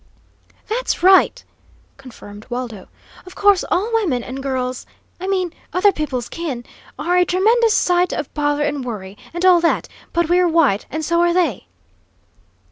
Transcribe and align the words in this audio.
"That's 0.67 1.03
right," 1.03 1.43
confirmed 1.97 2.47
Waldo. 2.49 2.87
"Of 3.27 3.35
course 3.35 3.63
all 3.69 3.93
women 3.93 4.23
and 4.23 4.41
girls 4.41 4.87
I 5.19 5.27
mean 5.27 5.53
other 5.73 5.91
people's 5.91 6.27
kin 6.27 6.65
are 6.97 7.17
a 7.17 7.23
tremendous 7.23 7.75
sight 7.75 8.11
of 8.11 8.33
bother 8.33 8.63
and 8.63 8.83
worry, 8.83 9.15
and 9.31 9.45
all 9.45 9.61
that; 9.61 9.87
but 10.11 10.27
we're 10.27 10.47
white, 10.47 10.87
and 10.89 11.05
so 11.05 11.21
are 11.21 11.35
they." 11.35 11.67